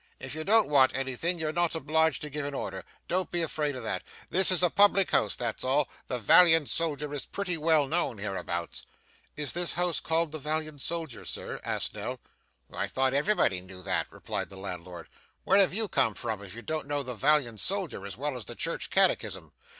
If 0.19 0.33
you 0.33 0.43
don't 0.43 0.67
want 0.67 0.95
anything, 0.95 1.37
you 1.37 1.49
are 1.49 1.53
not 1.53 1.75
obliged 1.75 2.23
to 2.23 2.31
give 2.31 2.43
an 2.47 2.55
order. 2.55 2.83
Don't 3.07 3.29
be 3.29 3.43
afraid 3.43 3.75
of 3.75 3.83
that. 3.83 4.01
This 4.31 4.49
is 4.49 4.63
a 4.63 4.71
public 4.71 5.11
house, 5.11 5.35
that's 5.35 5.63
all. 5.63 5.89
The 6.07 6.17
Valiant 6.17 6.69
Soldier 6.69 7.13
is 7.13 7.27
pretty 7.27 7.55
well 7.55 7.85
known 7.87 8.17
hereabouts.' 8.17 8.87
'Is 9.35 9.53
this 9.53 9.73
house 9.73 9.99
called 9.99 10.31
the 10.31 10.39
Valiant 10.39 10.81
Soldier, 10.81 11.23
Sir?' 11.23 11.59
asked 11.63 11.93
Nell. 11.93 12.19
'I 12.73 12.87
thought 12.87 13.13
everybody 13.13 13.61
knew 13.61 13.83
that,' 13.83 14.07
replied 14.11 14.49
the 14.49 14.57
landlord. 14.57 15.07
'Where 15.43 15.59
have 15.59 15.71
you 15.71 15.87
come 15.87 16.15
from, 16.15 16.41
if 16.41 16.55
you 16.55 16.63
don't 16.63 16.87
know 16.87 17.03
the 17.03 17.13
Valiant 17.13 17.59
Soldier 17.59 18.03
as 18.03 18.17
well 18.17 18.35
as 18.35 18.45
the 18.45 18.55
church 18.55 18.89
catechism? 18.89 19.51